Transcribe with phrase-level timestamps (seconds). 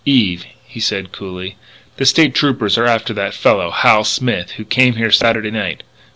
[0.03, 1.57] "Eve," he said coolly,
[1.97, 5.83] "the State Troopers are after that fellow, Hal Smith, who came here Saturday night.